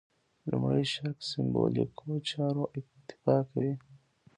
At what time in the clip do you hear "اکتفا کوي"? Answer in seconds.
2.79-3.73